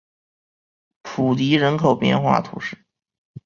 [1.03, 2.75] 普迪人口变化图示